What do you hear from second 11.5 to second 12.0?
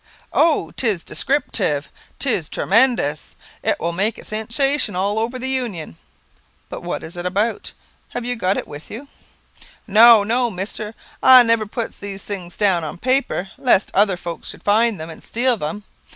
puts